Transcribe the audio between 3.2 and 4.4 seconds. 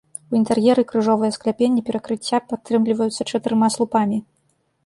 чатырма слупамі.